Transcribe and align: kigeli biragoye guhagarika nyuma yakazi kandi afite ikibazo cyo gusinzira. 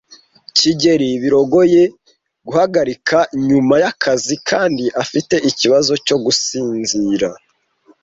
kigeli 0.57 1.09
biragoye 1.21 1.83
guhagarika 2.45 3.17
nyuma 3.47 3.75
yakazi 3.83 4.35
kandi 4.49 4.83
afite 5.03 5.35
ikibazo 5.49 5.93
cyo 6.05 6.17
gusinzira. 6.23 7.29